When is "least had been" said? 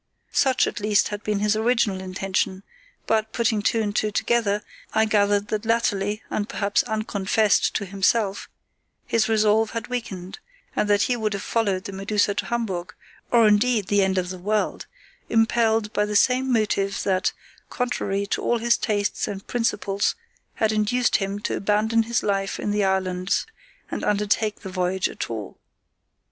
0.79-1.41